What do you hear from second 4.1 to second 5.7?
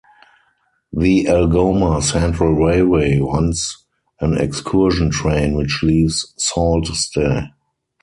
an excursion train